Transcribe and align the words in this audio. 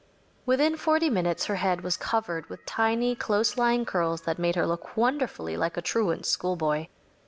Within 0.47 0.77
forty 0.77 1.11
minutes 1.11 1.45
her 1.45 1.57
head 1.57 1.81
was 1.81 1.95
covered 1.95 2.49
with 2.49 2.65
tiny, 2.65 3.13
close 3.15 3.55
lying 3.55 3.85
curls 3.85 4.21
that 4.21 4.39
made 4.39 4.55
her 4.55 4.65
look 4.65 4.97
wonderfully 4.97 5.55
like 5.55 5.77
a 5.77 5.81
truant 5.83 6.25
schoolboy. 6.25 6.87